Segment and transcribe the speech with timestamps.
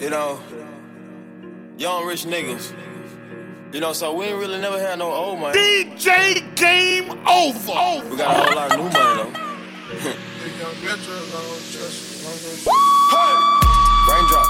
[0.00, 0.40] You know,
[1.76, 2.72] young rich niggas.
[3.70, 5.60] You know, so we ain't really never had no old money.
[5.60, 8.08] DJ Game Over.
[8.08, 10.16] We got a whole lot of new money though.
[14.08, 14.46] Raindrop,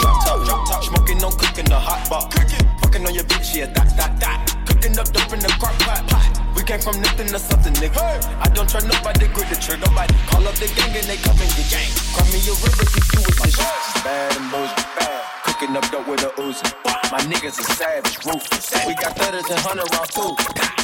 [0.00, 2.34] drop top, drop top, smoking on cooking the hot pot.
[2.82, 4.66] Fucking on your bitch, yeah, that, that, that.
[4.66, 6.04] Cooking up dope in the crock pot.
[6.10, 6.39] We
[6.70, 7.98] came from nothing to something, nigga.
[8.38, 10.14] I don't try nobody, grip the trigger, nobody.
[10.30, 11.90] Call up the gang and they come and get gang.
[12.14, 14.04] Cry me a river, keep you with this shit.
[14.06, 15.18] Bad and bullshit, bad.
[15.42, 16.70] Cooking up dope with a Uzi.
[17.10, 18.70] My niggas are savage, ruthless.
[18.86, 20.30] We got thudders and hundred rounds too.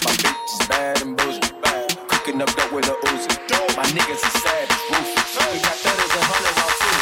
[0.02, 1.86] My bitch is bad and bullshit, bad.
[2.10, 3.30] Cooking up dope with a Uzi.
[3.78, 5.38] My niggas are savage, ruthless.
[5.54, 6.98] We got thudders and hundred rounds too.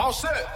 [0.00, 0.48] All set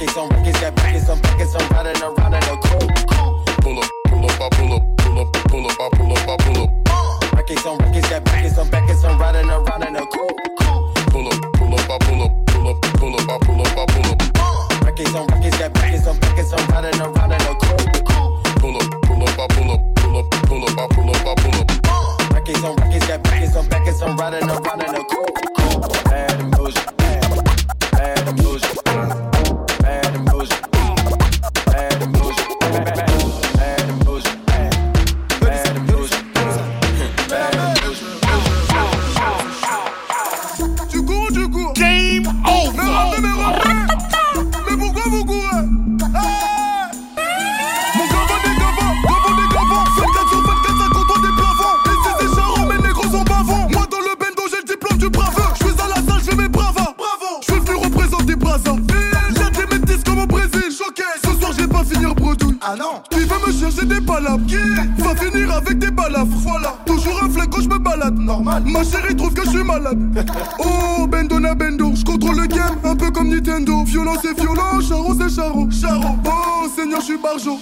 [0.00, 1.54] records on records, got records on records.
[1.54, 3.06] I'm riding around in a coupe.
[3.60, 6.36] Pull up, pull up, I pull up, pull up, pull up, I pull up, I
[6.38, 6.70] pull up.
[6.88, 7.36] Uh.
[7.36, 9.04] Records on records, got records on records.
[9.04, 10.40] I'm riding around in a coupe.
[11.12, 13.86] Pull up, pull up, I pull up, pull up, pull up, I pull up, I
[13.92, 14.22] pull up.
[14.36, 14.84] Uh.
[14.86, 16.52] Records on records, got records on records.
[16.52, 18.04] I'm riding around in a coupe.
[18.60, 21.34] Pull up, pull up, I pull up, pull up, pull up, I pull up, I
[21.42, 21.70] pull up.
[21.84, 22.34] Uh.
[22.34, 24.02] Records on records, got records on records.
[24.02, 25.49] I'm riding around in a coupe.
[62.72, 63.02] Ah non.
[63.10, 64.46] Qui veut me chercher des palabres.
[64.46, 64.54] Qui
[65.02, 66.26] Va finir avec des balafres.
[66.36, 66.76] Voilà.
[66.86, 68.16] Toujours un flingue quand je me balade.
[68.16, 68.62] Normal.
[68.64, 69.98] Ma chérie trouve que je suis malade.
[70.60, 73.82] Oh, bendo na bendo, je contrôle le game, un peu comme Nintendo.
[73.84, 75.68] Violent c'est violent, charo c'est charo.
[75.70, 77.58] Charo, oh Seigneur, je suis barjo.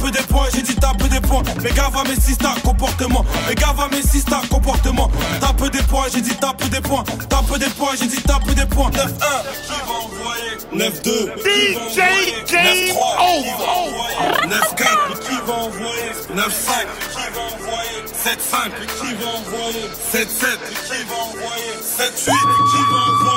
[0.00, 1.42] Tape des points, j'ai dit tape des points.
[1.62, 3.24] Mais gava mes sista comportement.
[3.46, 5.10] Mais gava mes sista comportement.
[5.40, 7.04] Tape des points, j'ai dit tape des points.
[7.28, 8.90] Tape des points, j'ai dit tape des points.
[8.90, 9.02] 9-1.
[10.72, 11.36] 9-2.
[11.44, 11.98] DJ
[12.50, 13.90] Game Over.
[14.48, 15.20] 9-4.
[15.20, 16.12] Qui va envoyer?
[16.34, 16.46] 9-5.
[17.10, 18.00] Qui va envoyer?
[18.08, 18.72] 7-5.
[19.00, 19.84] Qui va envoyer?
[20.12, 20.24] 7-7.
[20.86, 21.74] Qui va envoyer?
[21.98, 22.08] 7-8.
[22.16, 22.32] Qui
[22.90, 23.29] va envoyer?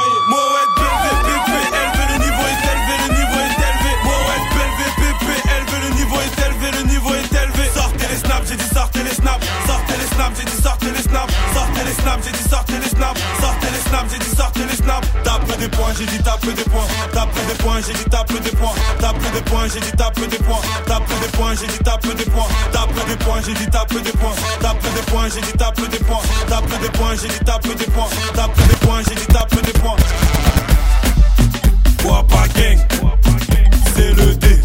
[9.04, 9.46] Sortez les snaps.
[9.68, 11.34] Sortez les snaps, j'ai dit sortez les snaps.
[11.54, 13.22] Sortez les snaps, j'ai dit sortez les snaps.
[13.42, 15.08] Sortez les snaps, j'ai dit sortez les snaps.
[15.24, 16.88] Tape des points, j'ai dit tape des points.
[17.12, 18.76] Tape des points, j'ai dit tape des points.
[19.00, 20.62] Tape des points, j'ai dit tape des points.
[20.86, 22.48] Tape des points, j'ai dit tape des points.
[22.72, 24.36] Tape des points, j'ai dit tape des points.
[24.62, 26.22] Tape des points, j'ai dit tape des points.
[26.48, 28.10] Tape des points, j'ai dit tape des points.
[28.36, 29.96] Tape des points, j'ai dit tape des points.
[32.06, 32.80] Wapa gang,
[33.96, 34.62] c'est le D.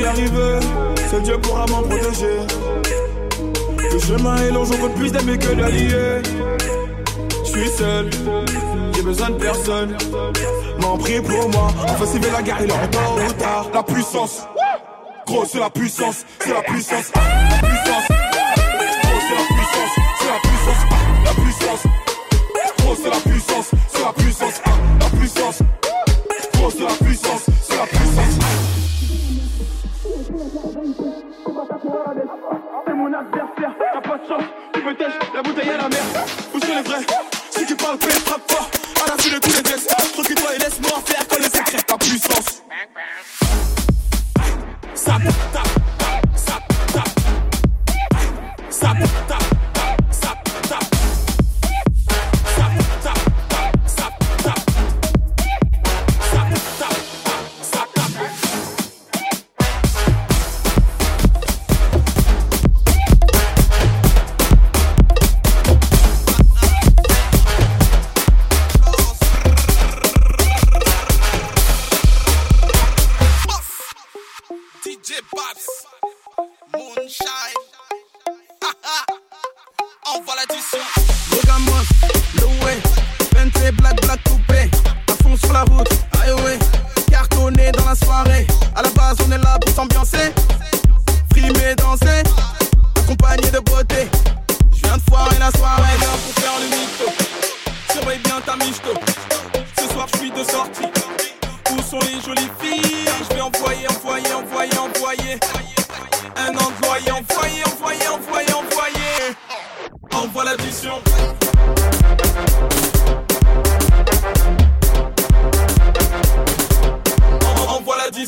[0.00, 1.10] y.
[1.10, 2.38] Seul Dieu pourra m'en protéger.
[3.92, 6.22] Le chemin est long, je compte plus d'amis que d'alliés.
[7.44, 8.08] Je suis seul,
[8.94, 9.96] j'ai besoin de personne.
[10.80, 13.66] M'en prie pour moi, enfin si la guerre, il est en retard.
[13.74, 14.46] La puissance,
[15.26, 18.06] gros, c'est la puissance, c'est la puissance, la puissance.
[19.02, 20.82] Gros, c'est la puissance, c'est la puissance,
[21.24, 21.82] la puissance.
[22.78, 24.69] Gros, c'est la puissance, c'est la puissance.
[34.82, 36.02] me tèche, la bouteille à la mer.
[36.54, 37.04] Où sont les vrais
[37.50, 38.70] Ceux qui parlent paix, frappe fort.
[39.04, 39.69] À la fin de tous les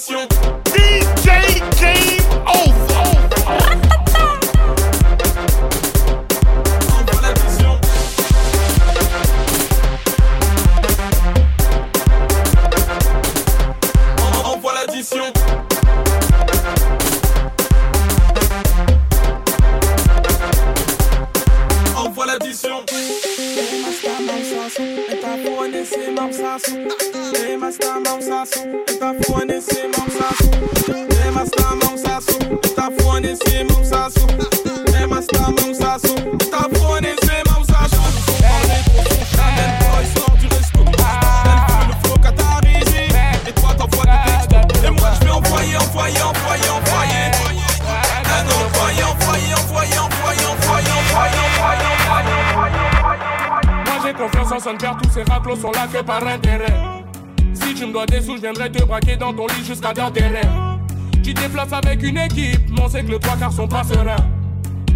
[0.02, 0.31] ですよ。
[58.62, 60.40] pourrais te braquer dans ton lit jusqu'à dans.
[61.22, 64.16] Tu déplaces avec une équipe, mon c'est que le trois quarts sont pas sereins.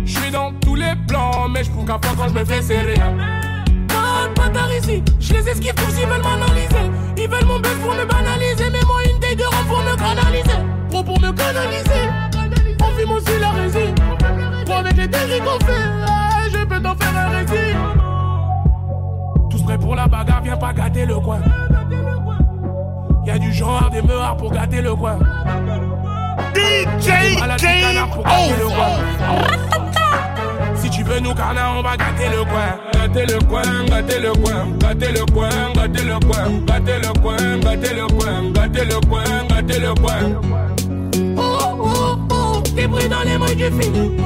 [0.05, 2.95] Je dans tous les plans, mais je pas quand je me fais serrer.
[3.89, 6.91] Pas bâtard ici, je les esquive tous, ils veulent m'analyser.
[7.17, 10.63] Ils veulent mon bœuf pour me banaliser, mais moi une taille de pour me canaliser.
[10.91, 12.09] Trop pour me canaliser,
[12.81, 13.95] on fume aussi la résine.
[14.65, 17.75] Pour avec les délits qu'on fait, eh, je peux t'en faire un récit.
[19.51, 21.41] Tous prêts pour la bagarre, viens pas gâter le coin
[23.47, 25.19] du genre des meurs pour gâter le coin.
[26.55, 27.11] DJ
[30.75, 32.71] Si tu veux nous carna, on va gâter le coin.
[32.93, 37.59] Gâter le coin, gâter le coin, gâter le coin, gâter le coin, gâter le coin,
[37.61, 40.21] gâter le coin, gâter le coin, gâter le coin.
[41.37, 44.17] Oh oh oh, des bruits dans les mains du film.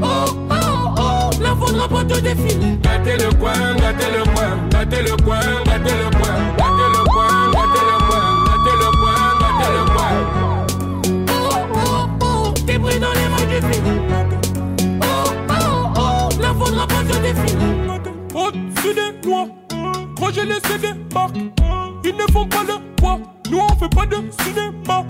[0.00, 0.06] Oh
[0.50, 2.78] oh oh, la faudra pas te défiler.
[2.82, 7.37] Gâter le coin, gâter le coin, gâter le coin, gâter le coin, gâter le coin.
[13.60, 13.84] Les film.
[15.02, 17.58] Oh oh oh, la faudra pas te défiler.
[18.34, 19.48] Au-dessus des toits,
[20.16, 21.36] quand j'ai laissé des marques,
[22.04, 23.18] ils ne font pas le poids.
[23.50, 25.04] Nous on fait pas de cinéma.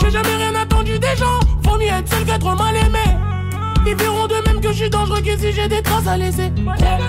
[0.00, 1.40] J'ai jamais rien attendu des gens.
[1.78, 3.25] Mieux être seul qu'être mal aimé.
[3.86, 6.52] Ils verront de même que je suis dangereux que si j'ai des traces à laisser.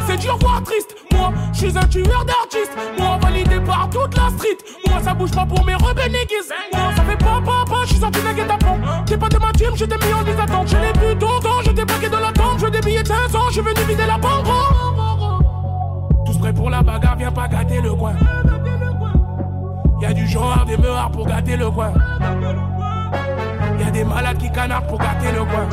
[0.08, 0.96] C'est dur, voire triste.
[1.12, 2.78] Moi, je suis un tueur d'artistes.
[3.00, 4.58] Moi, validé par toute la street.
[4.88, 6.54] Moi, ça bouge pas pour mes rebelles néguises.
[6.74, 7.82] Moi, ça fait pas, pas, pas.
[7.86, 8.80] Je suis sorti à fond.
[9.06, 10.68] T'es pas de ma team, je t'ai mis en liste d'attente.
[10.68, 12.60] Je l'ai vu longtemps, je t'ai plaqué dans la tente.
[12.60, 14.46] Je des billets de 500, je suis venu vider la banque.
[16.26, 18.14] Tous prêts pour la bagarre, viens pas gâter le coin.
[20.00, 21.92] Y'a du genre des meurs pour gâter le coin.
[23.98, 25.68] Des malades qui canardent pour gâter le coin.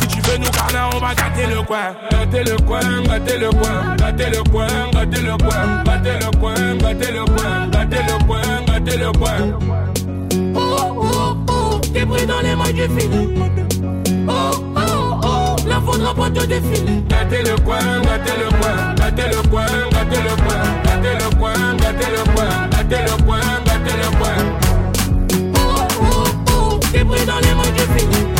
[0.00, 1.94] Si tu veux nous carna, on va gâter le coin.
[2.10, 6.76] Gâter le coin, gâter le coin, gâter le coin, gâter le coin, gâter le coin,
[6.78, 9.36] gâter le coin, gâter le coin, gâter le coin.
[10.54, 13.44] Oh oh oh, t'es pris dans les mains du film.
[14.26, 14.32] Oh
[14.76, 17.02] oh oh, la faudra pas te défiler.
[17.06, 21.52] Gâter le coin, gâter le coin, gâter le coin, gâter le coin, gâter le coin,
[21.76, 23.69] gâter le coin, gâter le coin.
[28.00, 28.39] Les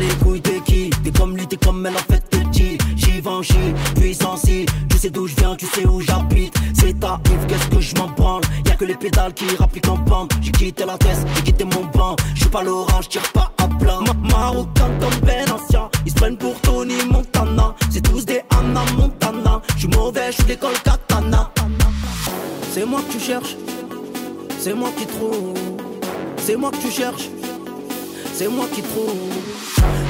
[0.00, 3.74] les couilles, t'es qui T'es comme lui, t'es comme elle, en fait t'es petit Givenchy,
[3.94, 6.54] puissance, tu sais d'où je viens, tu sais où j'habite.
[6.74, 9.98] C'est ta Yves, qu'est-ce que je m'en branle Y'a que les pédales qui rappliquent en
[9.98, 13.52] pente J'ai quitté la tête, j'ai quitté mon banc Je suis pas l'orange, tire pas
[13.58, 17.74] à blanc Ma Marocain comme Ben Ancien Ils se prennent pour Tony Montana.
[17.90, 19.60] C'est tous des Anna Montana.
[19.74, 21.50] Je suis mauvais, je suis l'école katana.
[22.72, 23.56] C'est moi que tu cherches.
[24.58, 25.54] C'est moi qui trouve.
[26.38, 27.28] C'est moi que tu cherches
[28.40, 29.34] c'est moi qui trouve.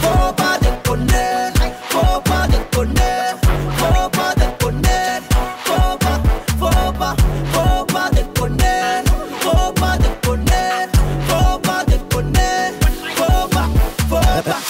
[0.02, 1.50] Faut pas déconner,
[1.88, 3.34] faut pas déconner,
[3.76, 5.18] faut pas déconner,
[5.64, 6.20] faut pas,
[6.60, 7.16] faut pas,
[7.52, 9.02] faut pas déconner,
[9.40, 10.86] faut pas déconner,
[11.26, 12.70] faut pas déconner,
[13.16, 13.66] faut pas,
[14.08, 14.60] faut pas.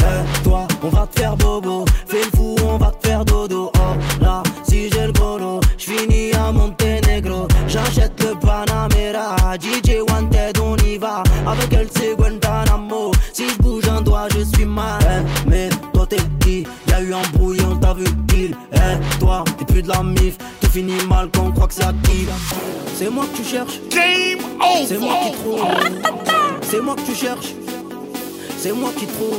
[0.43, 3.71] Toi, on va te faire bobo, fais le fou, on va te faire dodo.
[3.75, 5.13] Oh là, si j'ai le
[5.77, 12.20] j'finis à Montenegro, j'achète le Panamera, DJ Wanted, on y va, avec elle c'est
[19.83, 20.37] de la mif.
[20.61, 22.31] Tout finit mal quand on croit que ça kiffe.
[22.97, 23.81] C'est moi que tu cherches.
[24.87, 25.65] C'est moi qui trouve.
[26.63, 27.55] C'est moi que tu cherches.
[28.59, 29.39] C'est moi qui trouve.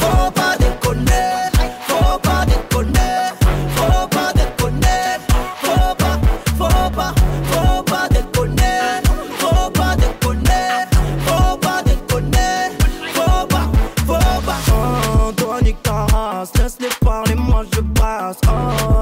[0.00, 1.50] Faut pas déconner.
[1.86, 3.32] Faut pas déconner.
[3.76, 5.18] Faut pas déconner.
[5.60, 6.18] Faut pas,
[6.58, 7.14] faut pas,
[7.50, 9.02] faut pas déconner.
[9.38, 10.86] Faut pas déconner.
[11.26, 12.70] Faut pas déconner.
[13.14, 13.66] Faut pas,
[14.06, 14.58] faut pas.
[14.70, 16.52] Oh, toi nique ta race.
[16.58, 18.38] Laisse-les parler, moi je passe.
[18.46, 18.93] Ah.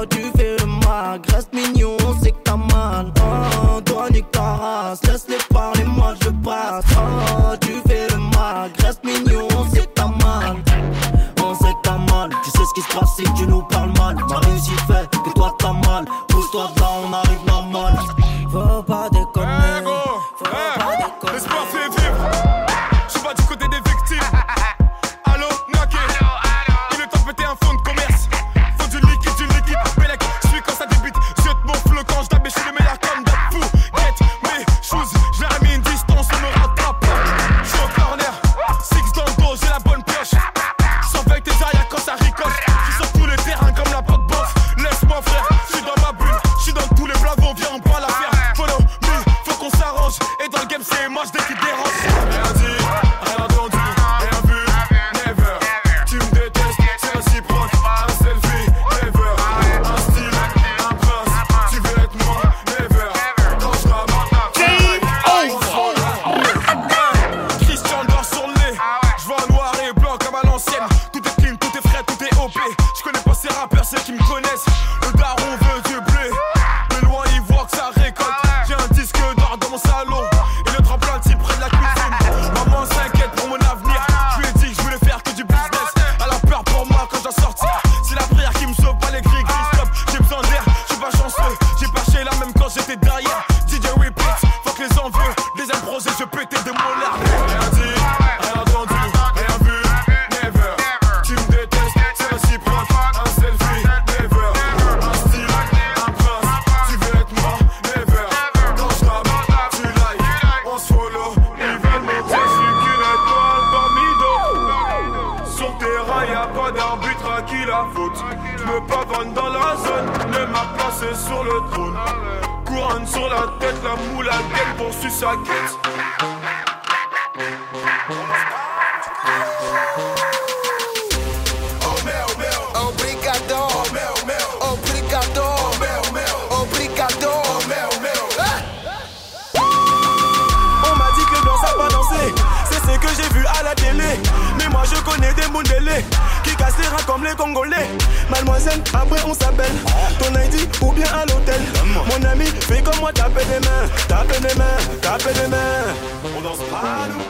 [146.42, 147.88] Qui cassera comme les Congolais.
[148.30, 149.72] Mademoiselle, après on s'appelle.
[150.18, 151.60] Ton ID ou bien à l'hôtel.
[152.08, 155.94] Mon ami, fais comme moi, taper des mains Taper des mains, taper des mains.
[156.36, 157.22] On danse pas nous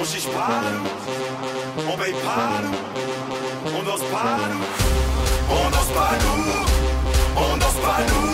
[0.00, 0.88] On chiche pas nous
[1.90, 2.76] On veille pas nous
[3.78, 4.64] On danse pas nous
[5.50, 6.44] On danse pas nous
[7.36, 8.28] On danse pas nous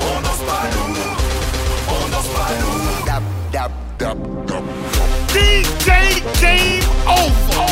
[0.00, 0.94] On danse pas nous
[1.88, 2.82] On danse pas nous
[5.36, 7.66] DJ Game Over.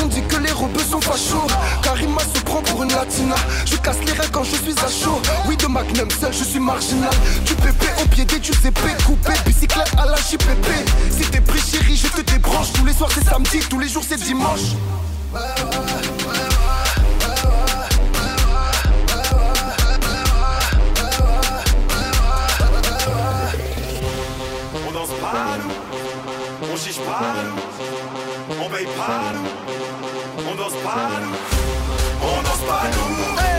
[0.00, 1.46] On dit que les rebeux sont fachos,
[1.82, 3.34] Karima se prend pour une latina.
[3.82, 5.20] Casse les reins quand je suis à chaud.
[5.46, 7.10] Oui, de Magnum seul, je suis marginal.
[7.44, 8.70] Du pépé au pied des tu sais
[9.04, 10.68] Coupé, bicyclette à la JPP.
[11.10, 12.72] Si t'es pris, chérie, je te débranche.
[12.72, 14.76] Tous les soirs, c'est samedi, tous les jours, c'est dimanche.
[24.86, 31.08] On danse pas nous, on chiche pas nous, on veille pas nous, on danse pas
[31.20, 31.36] nous,
[32.22, 33.51] on danse pas nous.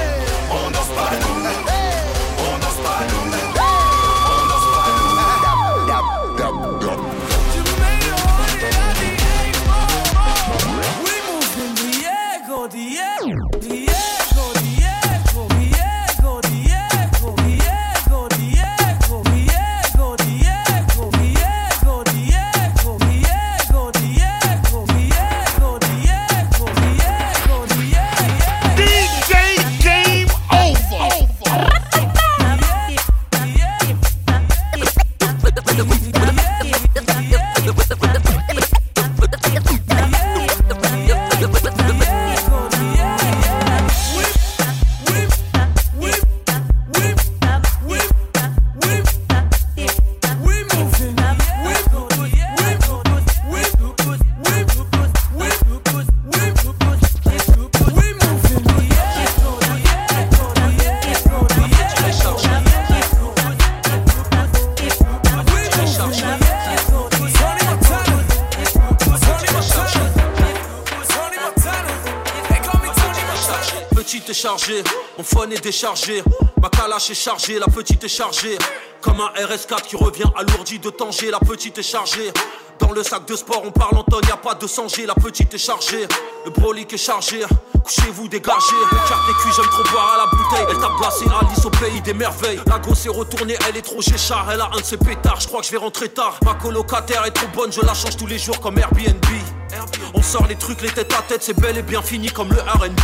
[76.62, 78.58] Ma calache est chargée, la petite est chargée.
[79.02, 82.32] Comme un RS4 qui revient alourdi de Tanger, la petite est chargée.
[82.80, 85.14] Dans le sac de sport, on parle en tonne, y a pas de sanger, la
[85.14, 86.08] petite est chargée.
[86.46, 87.44] Le brolic est chargé,
[87.84, 88.82] couchez-vous, dégagez.
[89.10, 90.66] Carte cuits, j'aime trop boire à la bouteille.
[90.70, 92.62] Elle tape glacé Alice au pays des merveilles.
[92.66, 94.48] La grosse est retournée, elle est trop chéchard.
[94.52, 96.40] Elle a un de ses pétards, je crois que je vais rentrer tard.
[96.46, 99.26] Ma colocataire est trop bonne, je la change tous les jours comme Airbnb.
[100.14, 102.62] On sort les trucs, les têtes à tête, c'est bel et bien fini comme le
[102.62, 103.02] RB.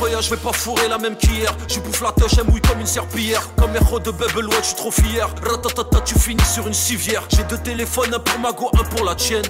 [0.00, 1.54] Regarde, je vais pas fourrer la même qu'hier.
[1.68, 3.42] Je bouffe la tâche, elle mouille comme une serpillière.
[3.56, 5.28] Comme héros de Bubble je suis trop fier.
[5.42, 7.22] Ratatata, tu finis sur une civière.
[7.28, 9.44] J'ai deux téléphones, un pour ma go, un pour la tienne.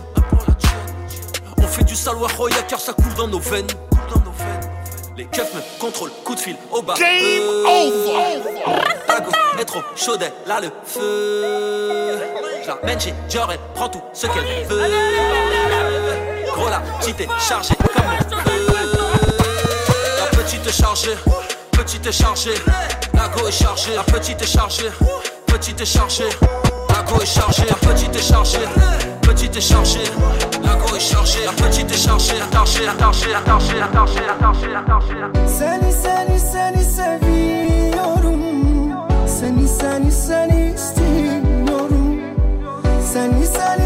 [1.58, 3.66] On fait du saloir Roya car ça coule dans nos veines.
[5.16, 6.94] Les keufs me contrôlent, coup de fil au bas.
[6.94, 8.42] Game over.
[9.06, 9.30] La go
[9.60, 12.18] est trop chaude, elle a le feu.
[12.62, 14.90] Je la mène chez Dior, elle prend tout ce qu'elle veut.
[16.52, 18.23] Gros la petite est chargée comme
[20.74, 21.16] est chargée,
[21.72, 22.54] petite est chargée.
[23.12, 24.90] La go est chargée, la petite est chargée,
[25.46, 26.28] petite est chargée.
[26.88, 28.58] La go est chargée, la petite est chargée,
[29.22, 30.04] petite est chargée.
[30.62, 35.16] La go est chargée, la petite est chargée, chargée, chargée, chargée, chargée, chargée, chargée.
[35.46, 38.42] Seni seni seni seviyorum
[39.26, 42.20] Seni seni seni istiyorum
[43.12, 43.83] seni seni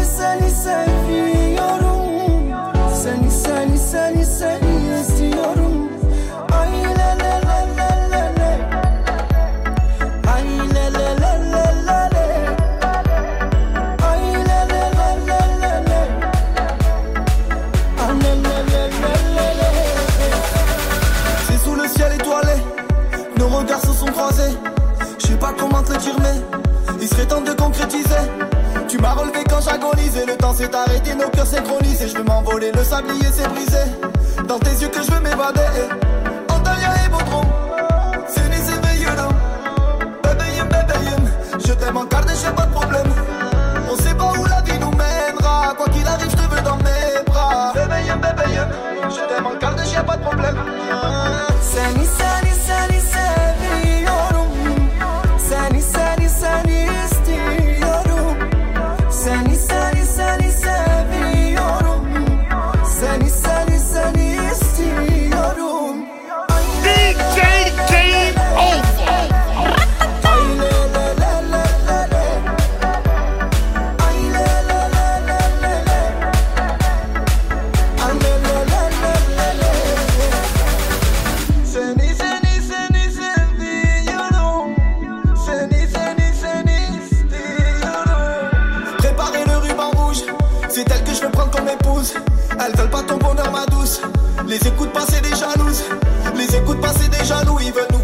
[29.69, 32.07] j'agonisais, le temps s'est arrêté, nos cœurs synchronisés.
[32.07, 33.83] Je veux m'envoler, le sablier s'est brisé.
[34.47, 35.69] Dans tes yeux que je veux m'évader.
[36.49, 37.45] Antalya et Bodrum,
[38.27, 39.09] c'est ni c'est veilleux,
[40.23, 41.23] Bébéyum, bébéyum,
[41.65, 43.07] je t'aime en garde, j'ai pas de problème.
[43.91, 45.73] On sait pas où la vie nous mènera.
[45.77, 47.73] Quoi qu'il arrive, je te veux dans mes bras.
[47.73, 48.67] Bébéyum, bébéyum,
[49.09, 50.57] je t'aime en garde, j'ai pas de problème.
[51.61, 52.28] Seni seni seni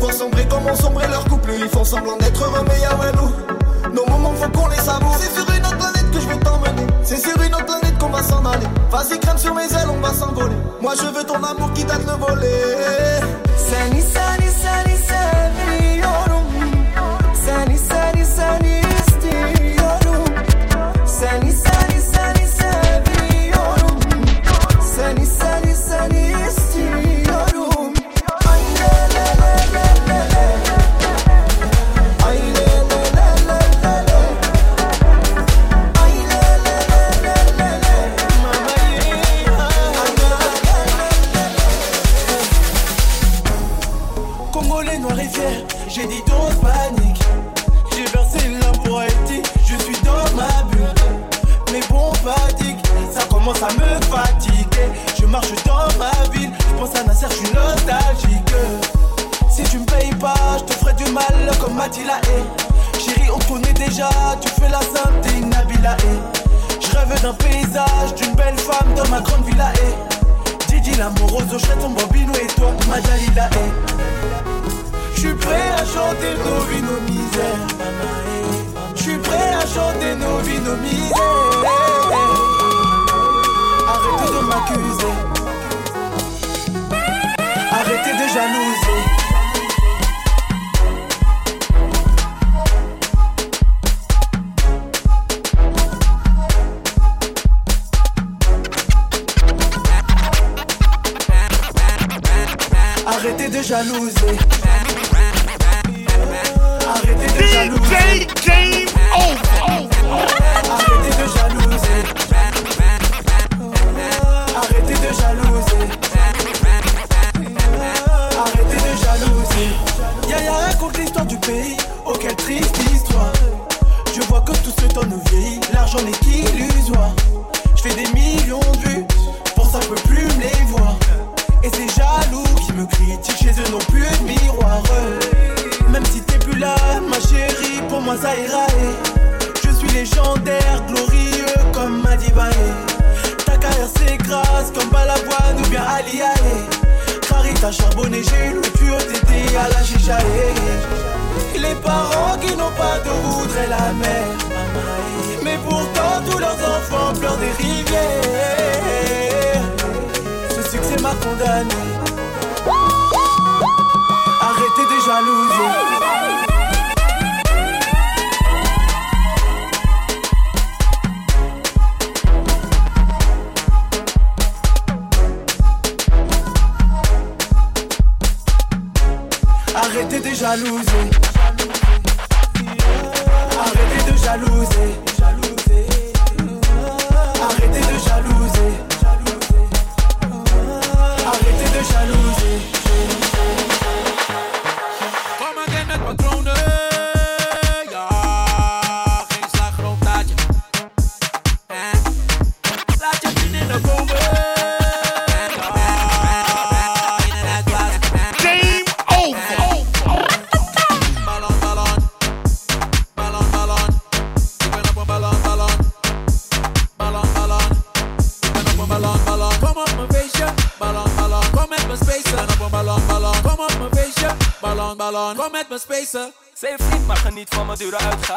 [0.06, 3.12] voir sombrer comme on leur couple Ils font semblant d'être heureux mais y'a ouais
[3.94, 5.16] Nos moments faut qu'on les savoure.
[5.20, 6.88] C'est sur une autre planète que je veux t'emmener.
[7.04, 8.68] C'est sur une autre planète qu'on va s'en aller.
[8.92, 10.56] Vas-y crème sur mes ailes on va s'envoler.
[10.82, 13.20] Moi je veux ton amour qui date le voler
[13.58, 14.45] Seni seni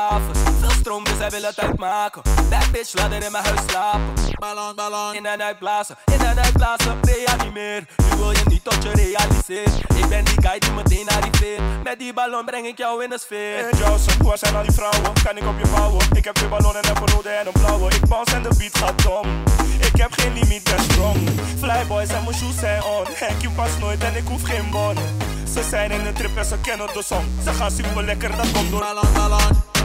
[0.08, 2.22] Veel stroom, dus zij wil het uitmaken.
[2.50, 4.12] Bad bitch, laat er in mijn huis slapen.
[4.32, 5.14] Ballon, ballon.
[5.14, 7.86] In en uitblazen, in en uitblazen, reanimeer.
[7.96, 9.74] Nu wil je niet tot je realiseert.
[9.94, 11.60] Ik ben die guy die meteen arriveert.
[11.82, 13.68] Met die ballon breng ik jou in de sfeer.
[13.68, 15.12] En Joseph, waar zijn al die vrouwen?
[15.24, 16.06] Kan ik op je vouwen?
[16.12, 17.90] Ik heb twee ballonnen en een rode en een blauwe.
[17.90, 19.42] Ik bounce en de beat gaat dom.
[19.80, 21.18] Ik heb geen limiet, ben strong.
[21.58, 23.04] Flyboys en mijn shoes zijn on.
[23.08, 24.94] Henkie pas nooit en ik hoef geen bon.
[25.52, 27.24] Ze zijn in de trip en ze kennen de song.
[27.44, 28.80] Ze gaan super lekker, dat komt door.
[28.80, 29.77] Ballon, ballon.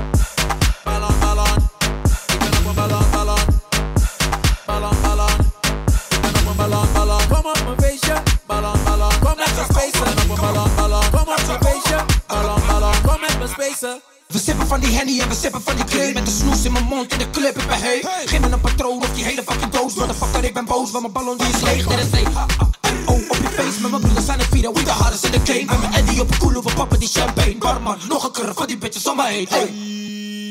[14.33, 16.13] We sippen van die henny en we sippen van die kleur.
[16.13, 18.03] Met de snoes in mijn mond in de club, ik ben hey.
[18.25, 19.93] Geef me een patroon of die hele fucking doos.
[19.93, 21.87] Motherfucker, ik ben boos, want mijn ballon die is leeg.
[21.87, 22.45] Dit is ah,
[22.81, 25.31] en oh, op je face Met mijn broeders aan het vieren, we the hardest in
[25.31, 27.57] the game En mijn Eddie op een koelo, we pappen die champagne.
[27.57, 29.47] Barman, nog een keer van die bitches om me heen.
[29.49, 30.42] Hey.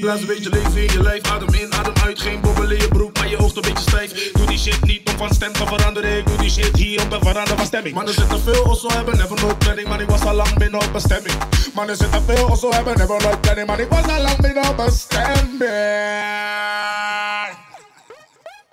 [0.00, 2.20] Blaas een beetje leven in je lijf, adem in, adem uit.
[2.20, 4.32] Geen bobbel in je broek, maar je oogt een beetje stijf.
[4.32, 6.16] Doe die shit niet om van stem te veranderen.
[6.18, 7.94] Ik doe die shit hier om te veranderen van stemming.
[7.94, 9.88] Mannen zitten veel, also hebben never nooit planning.
[9.88, 11.34] Maar ik was al lang binnen op bestemming.
[11.74, 13.66] Mannen zitten veel, also hebben never nooit planning.
[13.66, 15.34] Maar ik was al lang binnen op bestemming.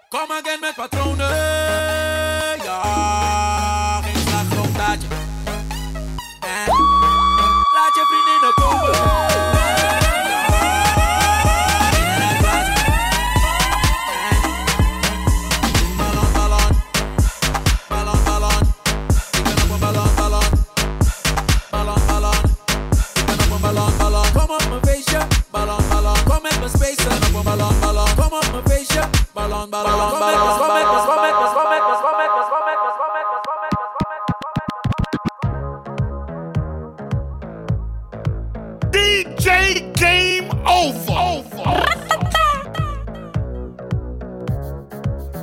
[0.09, 1.36] Kom again met patronen.
[2.63, 4.49] Ja, geen
[7.73, 9.32] Laat je vriendinnen komen.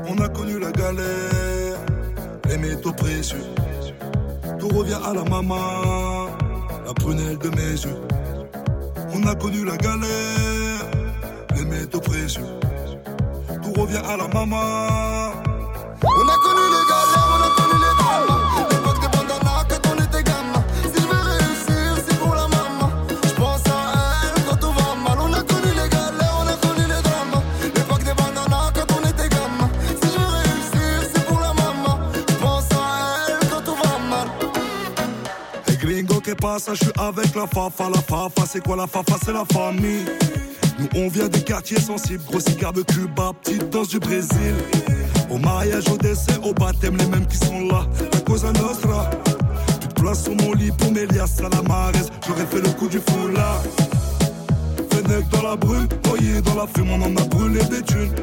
[0.06, 1.78] On a connu la galère,
[2.46, 3.44] les métaux précieux.
[4.58, 6.26] Tout revient à la maman,
[6.84, 8.00] la prunelle de mes yeux.
[9.14, 10.84] On a connu la galère,
[11.54, 12.44] les métaux précieux.
[13.80, 15.32] Revient à la maman.
[16.02, 18.34] On a connu les galères, on a connu les drames.
[18.70, 20.62] L'époque des bandanas quand on était gamin.
[20.84, 22.90] Si je veux réussir, c'est pour la maman.
[23.24, 23.78] Je pense à
[24.22, 25.18] elle quand tout va mal.
[25.18, 27.42] On a connu les galères, on a connu les drames.
[27.74, 29.70] L'époque des bandanas quand on était gamin.
[30.02, 31.98] Si je veux réussir, c'est pour la maman.
[32.28, 32.84] Je pense à
[33.28, 34.28] elle quand tout va mal.
[35.68, 36.74] Hey gringo, que pasa?
[36.74, 37.88] Je suis avec la fafa.
[37.88, 39.14] La fafa, c'est quoi la fafa?
[39.24, 40.04] C'est la famille.
[40.80, 44.54] Nous on vient des quartiers sensibles, gros cigare de Cuba, petite danse du Brésil.
[45.30, 47.86] Au mariage, au décès, au baptême, les mêmes qui sont là,
[48.26, 49.10] cause à Nostra.
[49.82, 51.92] Toute place sur mon lit pour Mélias à la
[52.26, 53.62] j'aurais fait le coup du foulard.
[54.90, 58.14] Fennec dans la brume, noyé dans la fume, on en a brûlé des thunes.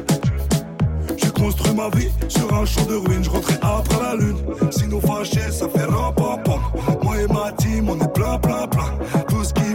[1.16, 4.38] J'ai construit ma vie sur un champ de ruines, je rentrais après la lune.
[4.72, 6.60] Si nous fâchés, ça fait ram pam pam.
[7.04, 8.98] Moi et ma team, on est plein, plein, plein.
[9.28, 9.67] Tout ce qui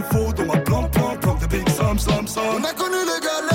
[2.04, 2.56] slam, slam.
[2.56, 3.53] On a connu les galères.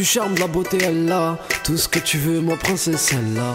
[0.00, 3.38] Du charme, de la beauté, elle a tout ce que tu veux, ma princesse, elle
[3.38, 3.54] a.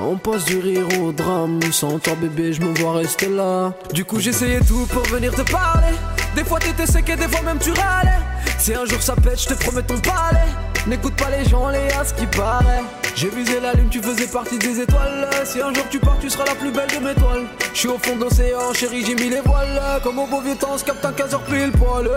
[0.00, 3.72] On passe du rire au drame, sans toi bébé, je me vois rester là.
[3.92, 5.94] Du coup, j'essayais tout pour venir te parler.
[6.34, 8.18] Des fois t'étais sec et des fois même tu râlais.
[8.58, 10.50] Si un jour ça pète, je te promets ton palais.
[10.88, 12.82] N'écoute pas les gens, les ce qui paraît.
[13.16, 15.28] J'ai visé la lune, tu faisais partie des étoiles.
[15.44, 17.44] Si un jour tu pars, tu seras la plus belle de mes toiles.
[17.72, 19.80] Je suis au fond d'océan, chérie, j'ai mis les voiles.
[20.02, 22.10] Comme au beau vieux temps, se capte un 15 heures pile poil.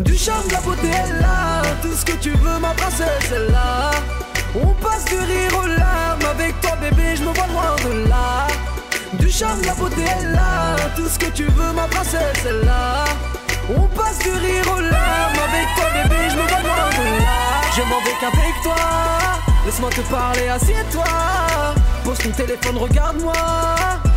[0.00, 3.54] Du charme, de la beauté, elle a tout ce que tu veux, ma princesse, elle
[3.54, 3.90] a.
[4.54, 8.46] On passe du rire aux larmes avec toi bébé je me vois loin de là
[9.14, 12.68] Du charme, de la beauté elle a Tout ce que tu veux ma princesse elle
[12.68, 13.04] a
[13.74, 17.62] On passe du rire aux larmes avec toi bébé je me vois loin de là
[17.74, 21.04] Je m'en vais qu'avec toi Laisse-moi te parler, assieds-toi
[22.04, 23.32] Pose ton téléphone, regarde-moi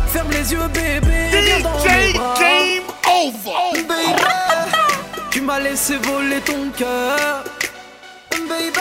[0.08, 2.34] Ferme les yeux bébé viens dans mes bras.
[2.38, 3.86] Game over.
[3.86, 4.22] Baby,
[5.30, 7.44] tu m'as laissé voler ton cœur
[8.48, 8.80] Baby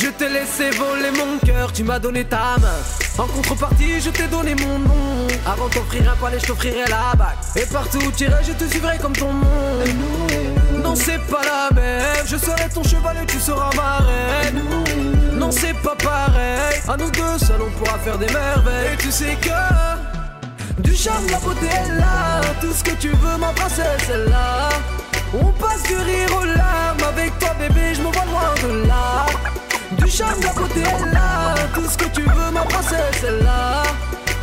[0.00, 2.78] je t'ai laissé voler mon cœur, tu m'as donné ta main.
[3.18, 5.26] En contrepartie, je t'ai donné mon nom.
[5.44, 7.36] Avant t'offrir un palais, je t'offrirai la bague.
[7.56, 9.88] Et partout où tu irais, je te suivrai comme ton monde.
[10.84, 12.24] Non, c'est pas la même.
[12.26, 15.17] Je serai ton cheval et tu seras ma reine.
[15.38, 16.80] Non, c'est pas pareil.
[16.88, 18.94] À nous deux seuls, on pourra faire des merveilles.
[18.94, 23.36] Et tu sais que du charme, la beauté, elle a tout ce que tu veux,
[23.38, 24.68] ma princesse, elle a.
[25.34, 29.26] On passe du rire aux larmes avec toi, bébé, je me vois loin de là.
[29.92, 33.82] Du charme, la beauté, elle a tout ce que tu veux, ma princesse, elle a.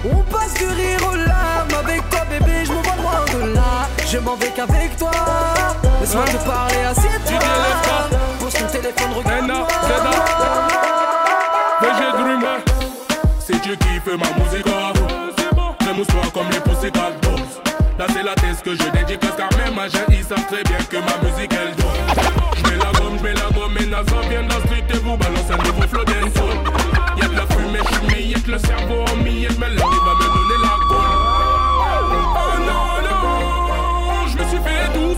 [0.10, 3.88] On passe du rire aux larmes avec toi, bébé, je me vois loin de là.
[4.08, 5.12] Je m'en vais qu'avec toi.
[6.00, 8.34] Laisse-moi te parler, assieds-toi.
[8.76, 9.67] Téléphone, regarde-moi.
[12.11, 12.59] Dreamer,
[13.39, 14.67] si tu kiffes ma musique,
[15.88, 17.39] remousse-toi comme les Pussycat Dolls.
[17.97, 20.97] Là c'est la thèse que je dédicace car même jeune, ils savent très bien que
[20.97, 21.88] ma musique elle donne.
[22.57, 25.49] J'mets la gomme, j'mets la gomme et Naza vient de la street et vous balance
[25.49, 26.57] un nouveau flow dancehall.
[27.17, 30.59] Y'a de la fumée, j'suis millette, le cerveau en millette, mais il va me donner
[30.61, 31.15] la gaule.
[32.36, 35.15] Oh non, non, j'me suis fait tout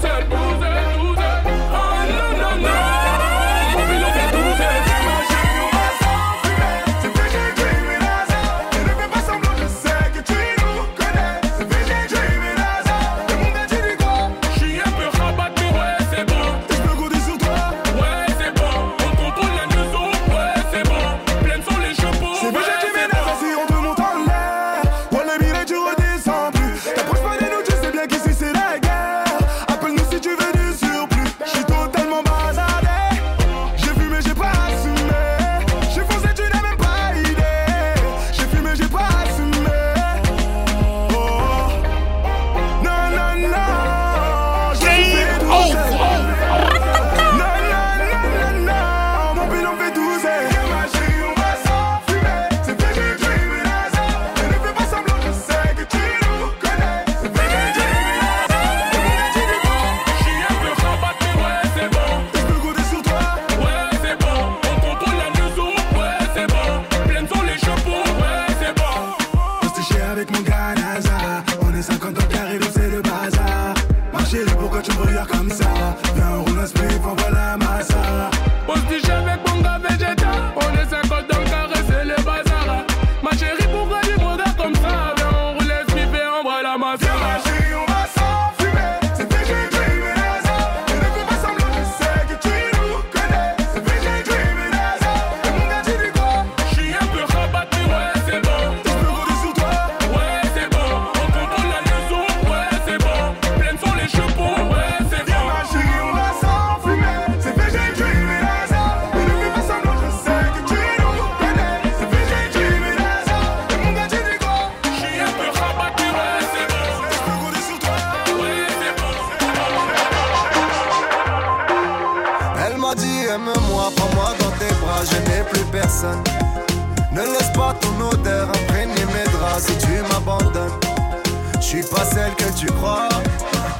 [131.67, 133.09] suis pas celle que tu crois.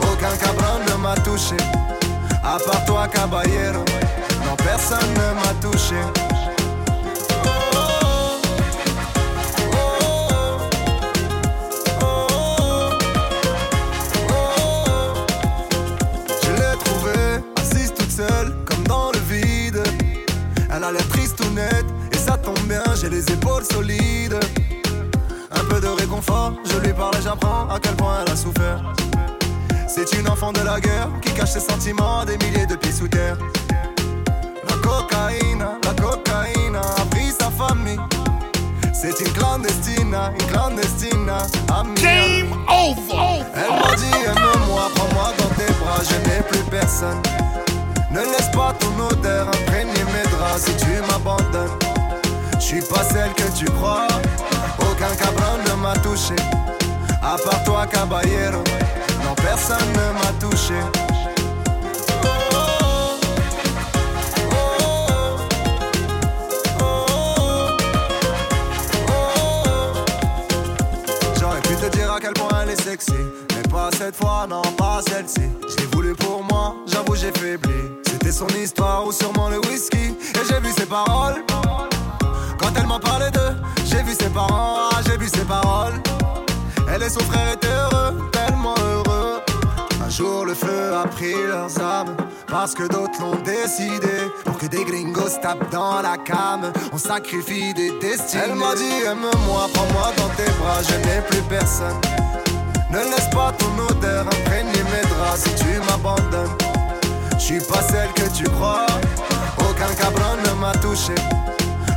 [0.02, 1.56] Aucun cabron ne m'a touché.
[2.44, 3.86] À part toi, caballero.
[4.44, 5.96] Non, personne ne m'a touché.
[16.44, 19.82] Je l'ai trouvée assise toute seule, comme dans le vide.
[20.76, 24.38] Elle a l'air triste ou nette, et ça tombe bien, j'ai les épaules solides.
[25.78, 28.82] Peu de réconfort, je lui parle et j'apprends à quel point elle a souffert.
[29.88, 32.92] C'est une enfant de la guerre qui cache ses sentiments à des milliers de pieds
[32.92, 33.38] sous terre.
[34.68, 38.00] La cocaïne, la cocaïne a pris sa famille.
[38.92, 41.32] C'est une clandestine, une clandestine.
[42.02, 43.44] Game over!
[43.54, 47.22] Elle m'a dit aime-moi, prends-moi dans tes bras, je n'ai plus personne.
[48.12, 51.78] Ne laisse pas ton odeur imprégner mes draps si tu m'abandonnes.
[52.54, 54.08] Je suis pas celle que tu crois,
[54.98, 56.36] aucun cabron ne m'a touché.
[57.22, 58.64] À part toi, caballero,
[59.24, 60.74] non personne ne m'a touché.
[71.40, 73.14] J'aurais pu te dire à quel point elle est sexy
[73.56, 77.74] Mais pas cette fois, non, pas celle-ci Je l'ai voulu pour moi, j'avoue j'ai faibli
[78.06, 81.44] C'était son histoire ou sûrement le whisky Et j'ai vu ses paroles
[82.58, 83.56] Quand elle m'en parlait d'eux
[83.90, 85.94] J'ai vu ses parents, ah, j'ai vu ses paroles.
[86.94, 89.40] Elle et son frère étaient heureux, tellement heureux.
[90.06, 92.16] Un jour le feu a pris leurs âmes
[92.48, 94.32] Parce que d'autres l'ont décidé.
[94.46, 98.44] Pour que des gringos tapent dans la came On sacrifie des destinées.
[98.46, 102.00] Elle m'a dit aime-moi, prends-moi dans tes bras Je n'ai plus personne.
[102.92, 106.58] Ne laisse pas ton odeur imprégner mes draps Si tu m'abandonnes.
[107.34, 108.86] Je suis pas celle que tu crois.
[109.60, 111.16] Aucun cabron ne m'a touché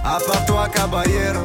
[0.04, 1.44] À part toi caballero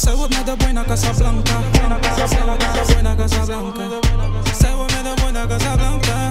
[0.00, 1.60] Zij wordt met de boy naar Casablanca
[2.26, 3.92] Zij wordt met de boy naar Casablanca
[4.58, 6.28] Zij wordt met de boy naar Casablanca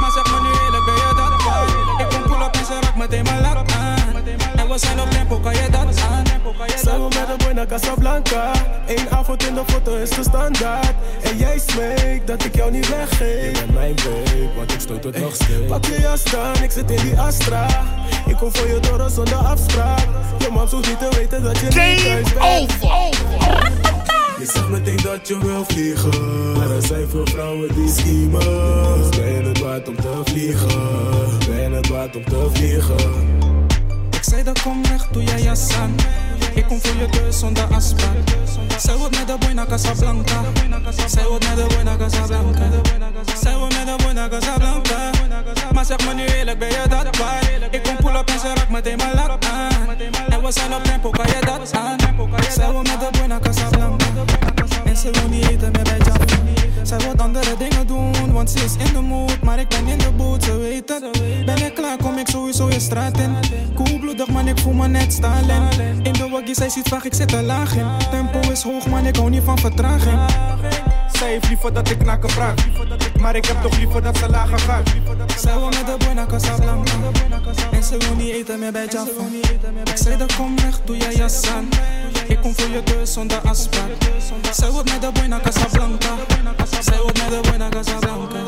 [0.00, 1.68] Maar zeg me nu eerlijk, ben je dat waar?
[2.00, 3.97] Ik kom pull up en ze raakt meteen mijn lak aan En we
[4.76, 6.28] zijn op tempo, kan je dat aan?
[6.98, 8.52] We met de boy naar Casablanca
[8.86, 12.88] Eén avond in de foto is de standaard En jij smeekt dat ik jou niet
[12.88, 15.66] weggeef Je bent mijn babe, want ik stoot het nog steeds.
[15.68, 17.66] Pak je jas dan, ik zit in die Astra.
[18.26, 20.06] Ik kom voor je door zonder afspraak.
[20.38, 22.82] Je man hoeft niet te weten dat je niet thuis bent.
[24.38, 26.52] je zegt meteen dat je wil vliegen.
[26.52, 30.68] Maar er zijn veel vrouwen die schiemen Ben je het waard om te vliegen.
[31.46, 33.47] Ben je het waard om te vliegen
[34.28, 35.94] Ik zei dat kom weg, doe jij jas aan
[36.54, 38.16] Ik kom voor je deur zonder afspraak
[38.78, 40.42] Zij wordt met de boy naar Casablanca.
[41.06, 42.70] Zij wordt met de boy naar Casablanca.
[43.40, 45.10] Zij wordt met de boy naar Casablanca.
[45.72, 47.50] Maar zeg me nu eerlijk, ben je dat waar?
[47.70, 49.88] Ik kom pull up en ze raakt meteen mijn lak aan
[50.28, 51.98] En we zijn op tempo, kan je dat aan?
[52.50, 54.06] Zij wordt de boy naar Casablanca.
[54.84, 55.72] En ze wil niet eten
[56.04, 59.86] Jaffa Zij wil andere dingen doen, want ze is in de mood Maar ik ben
[59.86, 61.04] in de boot, ze weet het
[61.44, 63.36] Ben ik klaar, kom ik sowieso je straat in.
[63.74, 65.62] Koelbloedig man, ik voel me net Stalin.
[66.02, 67.86] In de waggie, zij ziet vaak, ik zit er laag in.
[68.10, 70.18] Tempo is hoog man, ik hou niet van vertraging
[71.26, 72.54] heeft liever dat ik nakken vraag
[73.20, 74.90] Maar ik heb toch liever dat ze lager gaat.
[75.36, 76.92] Zij wil met de boy naar Casablanca.
[77.70, 79.24] En ze wil niet eten meer bij Jaffa.
[79.84, 81.68] Ik zei dat kom weg, doe jij jas aan.
[82.26, 83.90] Ik kom voor je deur zonder afspraak.
[84.52, 86.14] Zij wil met de boy naar Casablanca.
[86.80, 88.38] Zij wil met de boy naar Casablanca.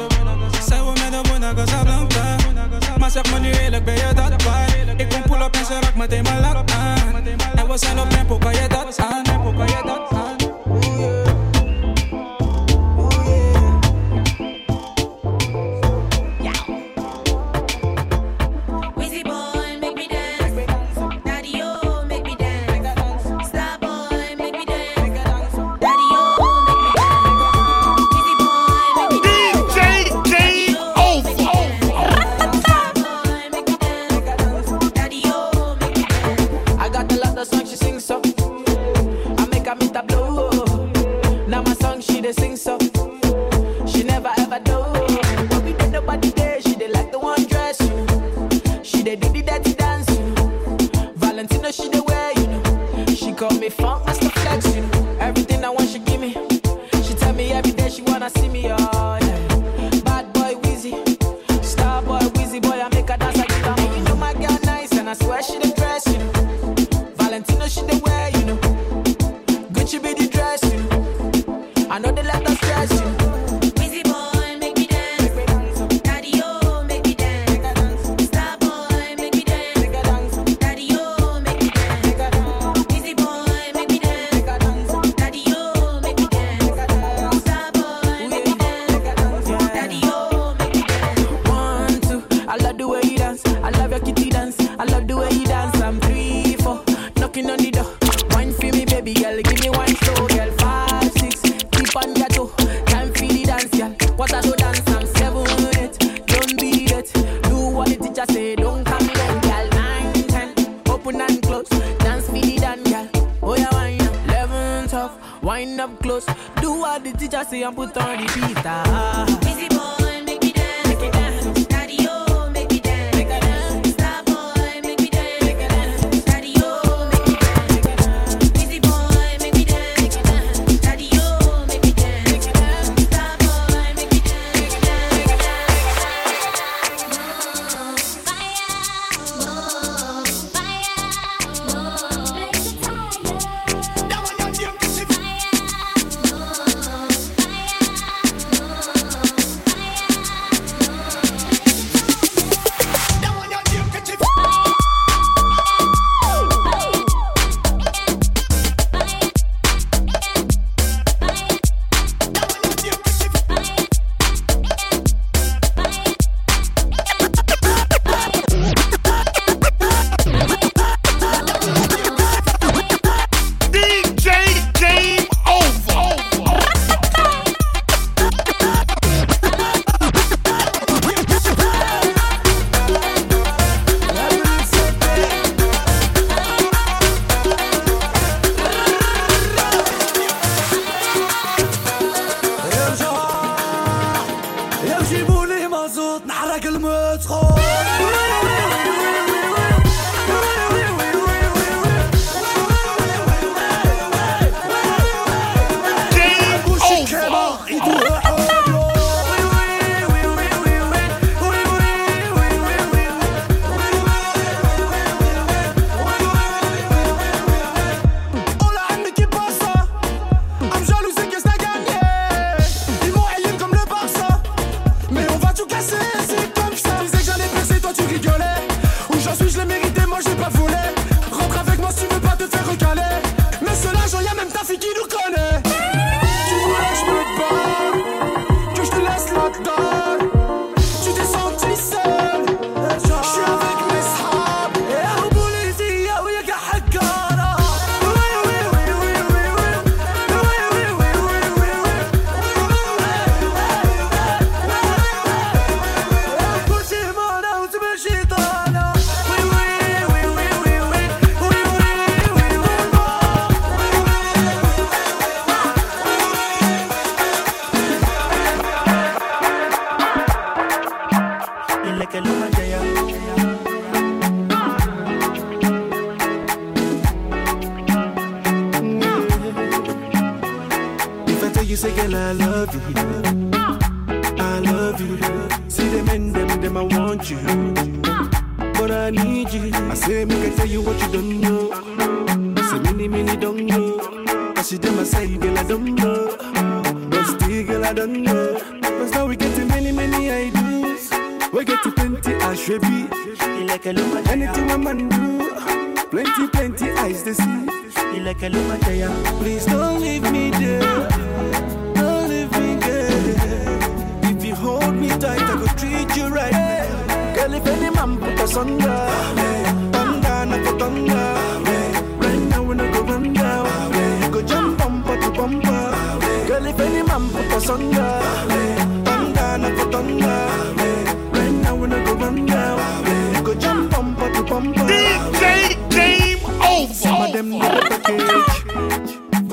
[0.66, 2.37] Zij wil met de boy naar Casablanca.
[2.99, 4.77] Maar zeg me nu eerlijk, ben je dat waar?
[4.97, 7.27] Ik kom pull up en ze raakt meteen mijn lak aan.
[7.55, 9.23] En we zijn op tempo, kan je dat aan?
[9.57, 10.49] Kan je dat aan?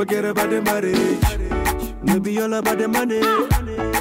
[0.08, 1.93] forget about the marriage.
[2.01, 3.20] Maybe all about the money,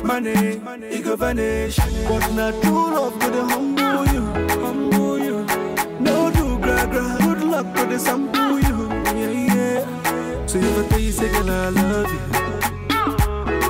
[0.04, 1.76] money, money it go vanish.
[1.76, 4.22] But not true love could the humble you,
[4.60, 5.44] humble you.
[5.98, 8.88] No do gra gra, good luck go sample you,
[9.18, 10.46] yeah yeah.
[10.46, 12.20] So you I say girl I love you,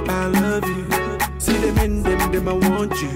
[0.09, 1.41] I love you.
[1.41, 3.13] See them in them, them I want you.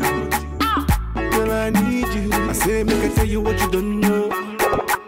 [1.30, 2.32] Girl I need you.
[2.32, 4.30] I say make I tell you what you don't know.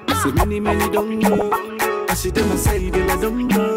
[0.08, 2.06] I say many many don't know.
[2.10, 3.71] I see them I say girl I don't know.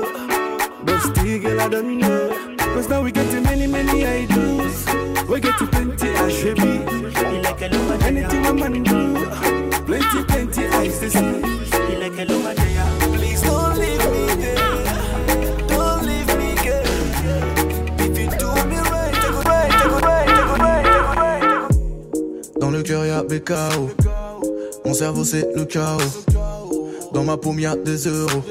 [1.07, 2.55] I don't know.
[2.57, 4.85] Cause now we get to many, many idols.
[5.29, 6.63] We get to plenty, I should be.
[6.63, 7.53] A
[8.05, 8.43] anything.
[9.85, 11.41] Plenty, plenty, see.
[13.13, 14.25] Please don't leave me.
[15.67, 16.55] Don't leave me,
[22.59, 23.91] Dans le cœur, y'a BKO.
[24.85, 26.25] Mon cerveau, c'est le chaos.
[27.13, 28.43] Dans ma paume, des euros.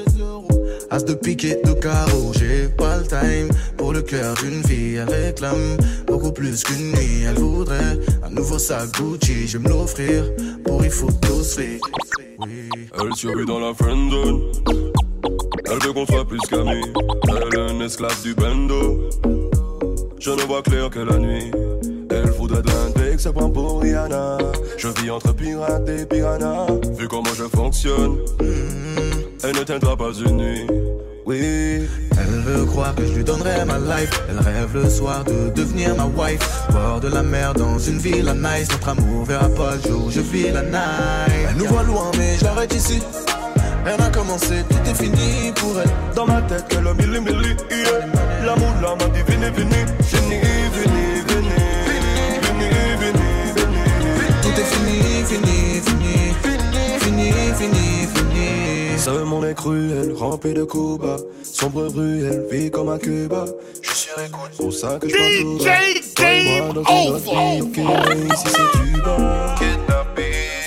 [0.95, 2.31] As de pique et de carreau.
[2.39, 4.95] J'ai pas le time pour le cœur d'une fille.
[4.95, 5.75] Elle réclame
[6.07, 7.25] beaucoup plus qu'une nuit.
[7.27, 9.45] Elle voudrait un nouveau sac Gucci.
[9.45, 10.23] Je vais me l'offrir
[10.63, 11.81] pour y foutre tous fric.
[12.39, 14.41] Elle survit dans la friend zone.
[15.65, 16.85] Elle veut qu'on soit plus qu'amis.
[17.27, 19.09] Elle est une esclave du bendo.
[20.17, 21.51] Je ne vois clair que la nuit.
[22.09, 22.85] Elle voudrait d'un
[23.15, 24.37] que ça prend pour Rihanna.
[24.77, 26.67] Je vis entre pirate et piranha.
[26.97, 28.17] Vu comment je fonctionne,
[29.47, 30.67] elle ne tiendra pas une nuit.
[31.25, 31.87] Oui.
[32.17, 34.09] Elle veut croire que je lui donnerai ma life.
[34.29, 36.39] Elle rêve le soir de devenir ma wife.
[36.71, 38.69] Bord de la mer dans une ville à nice.
[38.71, 41.49] Notre amour verra pas le jour, je vis la night.
[41.49, 43.01] Elle nous voit loin, mais je l'arrête ici.
[43.85, 45.89] Rien n'a commencé, tout est fini pour elle.
[46.15, 48.45] Dans ma tête, qu'elle a mille mille yeah.
[48.45, 49.51] L'amour là m'a dit venez,
[59.05, 61.17] Ce monde est cruel, rempli de coups bas.
[61.43, 63.45] Sombre ruelle, vie comme un Cuba.
[63.83, 65.27] Je suis sur écoute, pour ça que je bas.
[66.89, 67.77] Vie, ok,
[68.33, 69.55] ici c'est Cuba.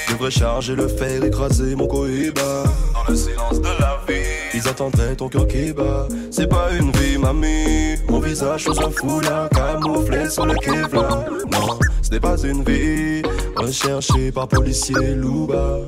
[0.06, 2.62] Je devrais charger le fer, écraser mon cohiba.
[2.94, 4.22] Dans le silence de la vie,
[4.54, 6.06] ils attendraient ton cœur qui bat.
[6.30, 7.96] C'est pas une vie, mamie.
[8.08, 11.24] Mon visage sous un foulard, camouflé sur le Kevlar.
[11.50, 13.20] Non, ce n'est pas une vie.
[13.56, 15.80] Recherché par policier Louba.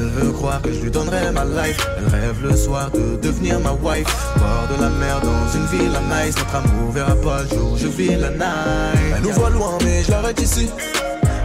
[0.00, 1.84] Elle veut croire que je lui donnerai ma life.
[1.98, 4.06] Elle rêve le soir de devenir ma wife.
[4.36, 6.36] Bord de la mer dans une ville à nice.
[6.36, 9.14] Notre amour verra pas le jour, je vis la night.
[9.16, 10.70] Elle nous voit loin, mais je l'arrête ici.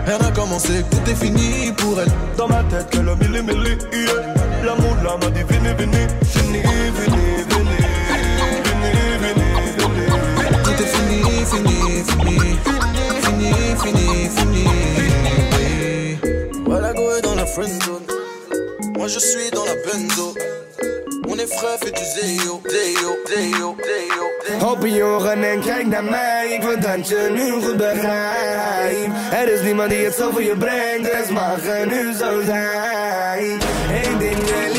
[0.05, 2.11] Rien n'a commencé, tout est fini pour elle.
[2.37, 3.77] Dans ma tête, qu'elle a mille mille.
[4.63, 6.07] L'amour là m'a dit venez, venez.
[6.35, 7.81] Venez, venez, venez.
[8.69, 9.49] Venez, venez,
[9.79, 10.09] venez.
[10.63, 12.37] Tout est fini, fini, fini.
[13.23, 13.51] Fini,
[13.81, 14.65] fini, fini.
[16.65, 18.22] Voilà, go dans la friend zone.
[18.97, 20.33] Moi je suis dans la benzo.
[21.27, 23.13] On est frais, fait du zéo, zéo.
[24.61, 29.09] Open je ogen en kijk naar mij, ik wil dat je nu goed begrijpt.
[29.31, 33.59] Er is niemand die het zo voor je brengt, dus mag er nu zo zijn.
[34.03, 34.72] Eén ding wil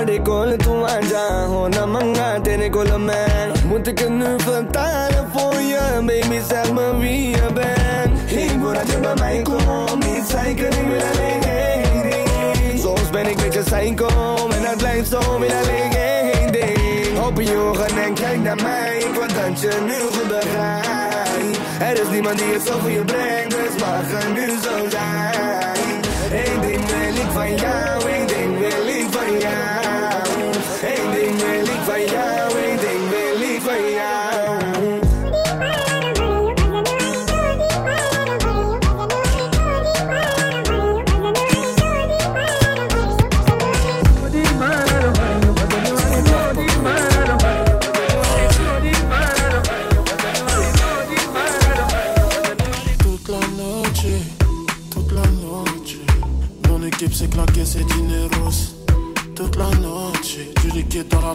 [0.00, 4.30] ਸਾਡੇ ਕੋਲ ਤੂੰ ਆ ਜਾ ਹੋ ਨਾ ਮੰਗਾ ਤੇਰੇ ਕੋਲ ਮੈਂ moet ik het nu
[4.46, 9.42] vertalen voor je baby zeg me wie je bent ik wil dat je bij mij
[9.42, 14.08] komt niet zeiken ik wil alleen één ding soms ben ik met je psycho
[14.56, 18.96] en het blijft zo wil alleen één ding open je ogen en kijk naar mij
[18.98, 21.58] ik wil dat je nu goed begrijpt
[21.88, 25.94] er is niemand die het zo voor je brengt dus mag er nu zo zijn
[26.42, 27.99] Eén ding wil ik van jou,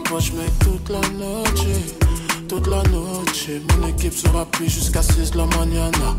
[0.09, 0.51] Poche, mec.
[0.61, 1.67] Toute la noche,
[2.49, 3.49] toute la noche.
[3.79, 6.17] Mon équipe sera pris jusqu'à 6 la mañana.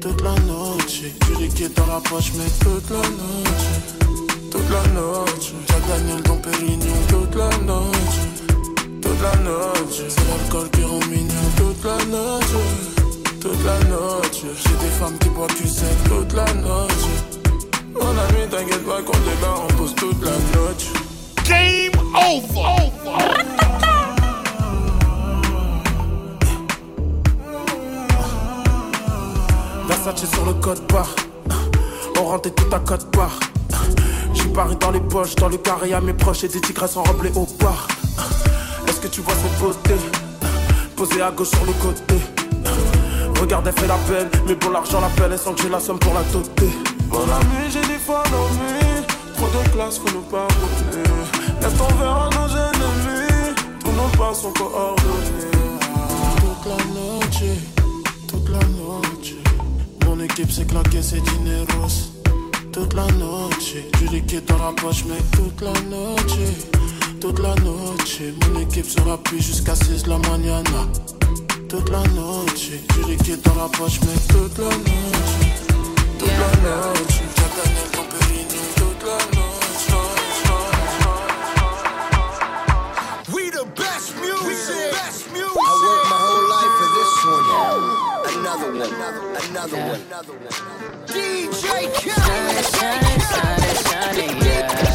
[0.00, 1.02] Toute la noche,
[1.38, 2.52] liquide dans la poche, mec.
[2.60, 5.52] Toute la noche, toute la noche.
[5.88, 8.20] Gagné le Don Pérignon toute la noche.
[9.02, 12.54] Toute la noche, c'est l'alcool qui rend mignon toute la noche.
[13.40, 17.08] Toute la noche, j'ai des femmes qui boivent du sel toute la noche.
[17.92, 20.92] Mon ami, t'inquiète pas qu'on là, on pose toute la noche.
[21.48, 22.90] Game over.
[29.88, 31.08] Versace sur le code barre.
[32.18, 33.38] On rentre tout à code barre.
[34.34, 37.32] J'suis Paris dans les poches, dans le carré à mes proches et des tigresses enroblées
[37.34, 37.88] au bar.
[38.86, 39.94] Est-ce que tu vois cette beauté?
[40.96, 42.16] Posée à gauche sur le côté.
[43.40, 43.96] Regarde, elle fait la
[44.46, 46.68] mais pour l'argent, la pelle, elle sent que j'ai la somme pour la doter.
[47.08, 49.06] Mon ami, j'ai des fois l'ennui.
[49.34, 51.39] Trop de classe, faut ne pas rouler.
[51.60, 53.54] Ton verre à nos ennemis.
[53.80, 55.50] Tous nos pas sont coordonnés?
[56.36, 57.44] Toute la noche,
[58.28, 59.34] toute la noche.
[60.06, 62.10] Mon équipe s'est claquée, c'est dineros.
[62.72, 66.38] Toute la noche, du liquide dans la poche, mec, toute la noche.
[67.20, 70.86] Toute la noche, mon équipe sera plus jusqu'à 6 la mañana.
[71.68, 75.36] Toute la noche, du liquide dans la poche, mec, toute la noche.
[76.18, 77.20] Toute la noche,
[88.52, 88.82] Another one.
[88.82, 90.00] Another one.
[90.00, 90.50] Another one.
[91.06, 93.20] DJ Khaled.
[94.16, 94.89] The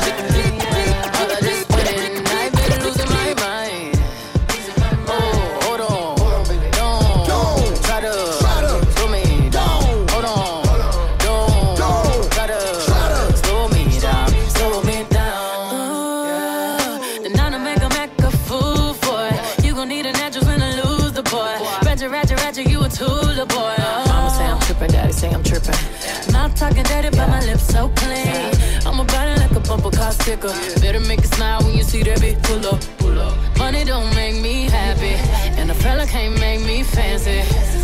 [26.70, 28.52] talking dirty, but my lips so clean.
[28.86, 30.54] I'm about it like a bumper car sticker.
[30.82, 32.82] Better make it smile when you see that big pull up.
[32.98, 33.34] Pull up.
[33.58, 35.16] Money don't make me happy,
[35.60, 37.40] and a fella can't make me fancy.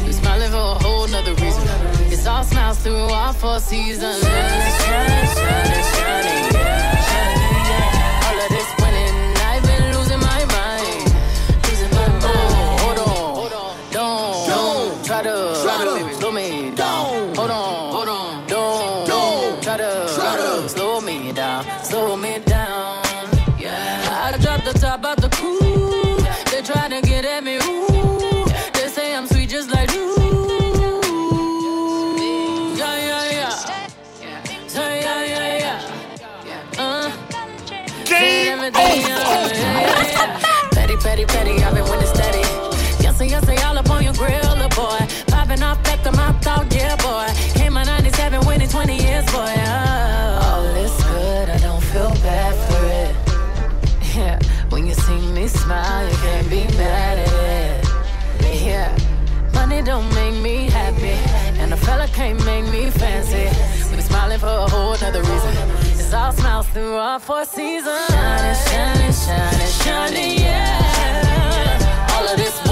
[0.06, 1.64] We smiling for a whole nother reason.
[2.14, 4.22] It's all smiles through all four seasons.
[4.22, 7.01] Shine, shine, shine, yeah.
[20.68, 23.04] Slow me down, slow me down.
[23.58, 26.18] Yeah, I dropped the top out the cool.
[26.52, 28.46] They try to get at me, ooh.
[28.74, 30.16] They say I'm sweet just like you.
[32.76, 34.68] Yeah, yeah, yeah.
[34.68, 36.84] Say yeah, yeah, yeah.
[36.84, 37.12] Uh.
[38.06, 40.40] Game yeah, yeah, yeah.
[40.72, 41.61] Petty, petty, petty,
[66.32, 68.08] It's smiles through all four seasons.
[68.08, 72.08] Shining, shining, shining, shining, yeah.
[72.14, 72.71] All of this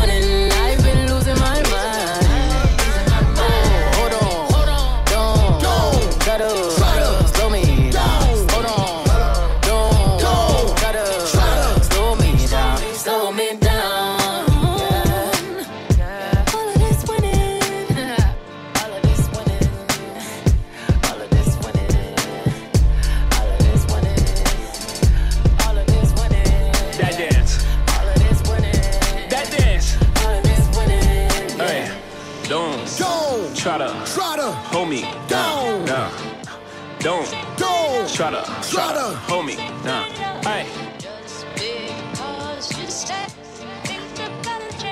[38.31, 39.85] don't try to Try to.
[39.85, 40.03] Nah.
[40.43, 40.67] Hey.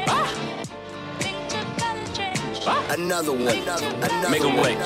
[0.08, 0.34] Ah.
[2.90, 3.48] Another one.
[3.48, 4.64] Another Make 'em one.
[4.64, 4.78] wait.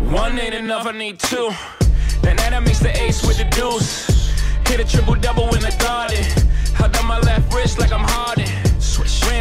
[0.00, 1.50] One ain't enough, I need two.
[2.22, 4.06] Then that I mix the ace with the deuce.
[4.66, 6.22] Hit a triple double in the garden.
[6.74, 8.46] Held on my left wrist like I'm Harden.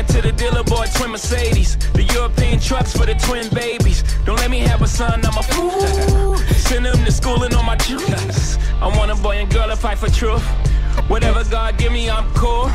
[0.07, 0.15] Swish.
[0.15, 1.77] Ran to the dealer, boy, twin Mercedes.
[1.93, 4.03] The European trucks for the twin babies.
[4.25, 6.37] Don't let me have a son, I'm a fool.
[6.57, 8.57] Send them to school and on my juice.
[8.81, 10.43] I want a boy and girl to fight for truth.
[11.07, 12.69] Whatever God give me, I'm cool.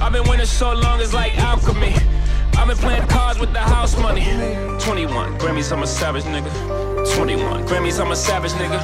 [0.00, 1.94] I've been winning so long, it's like alchemy.
[2.56, 4.24] I've been playing cards with the house money.
[4.80, 6.50] 21 Grammys, I'm a savage nigga.
[7.14, 8.80] 21 Grammys, I'm a savage nigga.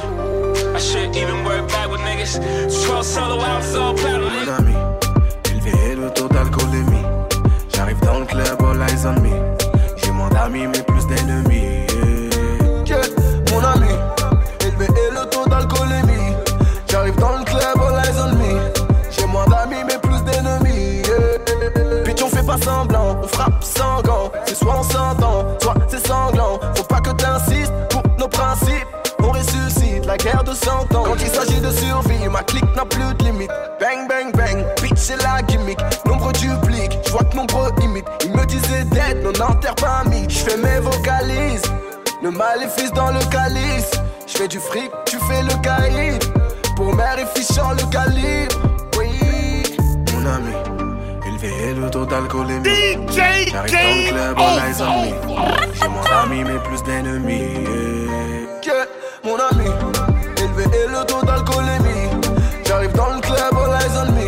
[0.75, 2.39] I should even work back with niggas.
[2.85, 4.61] 12 solo albums, all platinum, nigga.
[4.61, 4.75] Mon ami,
[5.49, 7.00] élevé le taux d'alcoolémie.
[7.91, 9.57] J'arrive dans le club, all eyes on me.
[9.97, 11.85] J'ai moins d'amis, mais plus d'ennemis.
[12.85, 13.01] Yeah,
[13.51, 13.89] mon ami,
[14.61, 16.33] élevé et le taux d'alcoolémie.
[16.89, 18.61] J'arrive dans le club, all eyes on me.
[19.09, 21.01] J'ai moins d'amis, mais plus d'ennemis.
[21.01, 22.03] Yeah.
[22.05, 24.31] Bitch, on fait pas semblant, on frappe sans gants.
[24.45, 26.61] C'est soit on s'entend, soit c'est sanglant.
[26.75, 28.87] Faut pas que t'insistes pour nos principes.
[29.19, 31.03] On ressuscite la guerre de 100 ans.
[31.03, 33.51] Quand il s'agit de survie, ma clique n'a plus de limite.
[39.75, 40.25] Pas ami.
[40.29, 41.63] Je fais mes vocalises,
[42.23, 43.91] le maléfice dans le calice.
[44.27, 46.23] Je fais du fric, tu fais le caïd.
[46.75, 48.55] Pour mère et fichant le calibre.
[48.97, 49.63] Oui.
[50.13, 50.53] Mon ami,
[51.27, 52.63] élevé le taux d'alcoolémie.
[52.67, 55.13] DJ J'arrive dans le club, on me.
[55.33, 55.67] Over.
[55.73, 57.67] J'ai moins d'amis, mais plus d'ennemis.
[58.65, 58.85] yeah.
[59.23, 59.69] Mon ami,
[60.37, 62.09] élevé et le taux d'alcoolémie.
[62.65, 64.20] J'arrive dans le club, all eyes on me.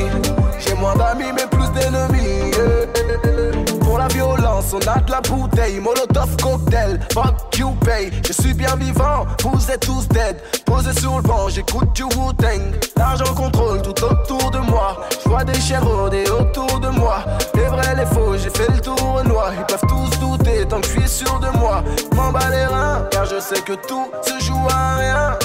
[4.74, 5.80] On a de la bouteille.
[5.80, 8.11] Molotov cocktail, fuck you pay.
[8.28, 10.38] Je suis bien vivant, vous êtes tous dead.
[10.65, 12.61] Posé sur le banc, j'écoute du Wu-Tang.
[12.97, 14.97] L'argent contrôle tout autour de moi.
[15.24, 17.24] Je vois des chiens rôder autour de moi.
[17.55, 19.51] Les vrais, les faux, j'ai fait le tour noir.
[19.57, 21.84] Ils peuvent tous douter tant que je suis sûr de moi.
[22.15, 25.38] M'en bats les reins, car je sais que tout se joue à rien.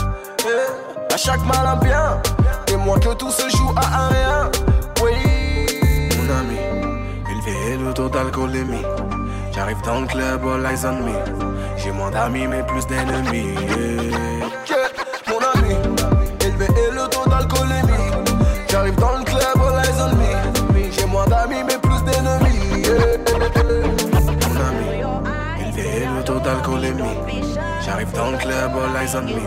[0.44, 2.20] Eh, À chaque mal un bien.
[2.72, 4.50] Et moi que tout se joue à rien.
[5.02, 5.12] Oui.
[6.16, 6.58] Mon ami,
[7.30, 8.84] élevé et le taux d'alcoolémie.
[9.58, 11.12] J'arrive dans le club, all eyes on me.
[11.76, 13.54] J'ai moins d'amis, mais plus d'ennemis.
[14.68, 14.86] yeah.
[15.26, 15.74] Mon ami,
[16.46, 18.12] élevé et le taux d'alcoolémie.
[18.70, 20.92] J'arrive dans le club, all eyes on me.
[20.92, 22.86] J'ai moins d'amis, mais plus d'ennemis.
[22.86, 23.18] yeah.
[24.46, 24.86] Mon ami,
[25.60, 27.18] élevé et le taux d'alcoolémie.
[27.84, 29.40] J'arrive dans le club, all eyes on me.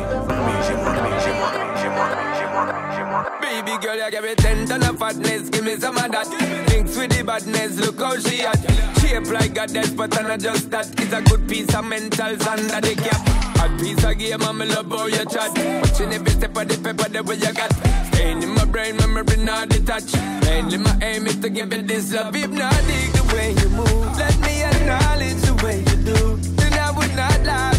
[0.67, 3.39] J'ai moins d'amis, j'ai moins d'amis, j'ai moins d'amis, j'ai moins d'amis, j'ai moins d'amis.
[3.39, 6.27] Baby girl, you give me ten ton of fatness, give me some of that.
[6.67, 8.59] Thinks with the badness, look how she at.
[9.11, 10.87] Shape like goddess, but I'm not just that.
[10.97, 13.19] It's a good piece of mentals under the cap.
[13.59, 15.51] Hot piece of game, I'm love how you chat.
[15.83, 17.73] Watching every step of the paper, the way you got.
[18.07, 20.15] Staying in my brain, memory not detached.
[20.45, 22.33] Mainly my aim is to give it this love.
[22.33, 24.17] Hypnotic the way you move.
[24.17, 26.37] Let me acknowledge the way you do.
[26.55, 27.70] Then I would not lie,